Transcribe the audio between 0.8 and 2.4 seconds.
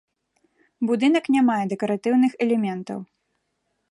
Будынак не мае дэкаратыўных